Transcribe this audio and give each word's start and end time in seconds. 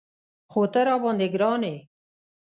خو 0.51 0.61
ته 0.71 0.79
راباندې 0.87 1.27
ګران 1.35 1.61
یې. 1.69 1.75